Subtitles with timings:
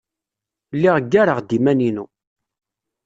[0.75, 2.05] Lliɣ ggareɣ-d iman-inu.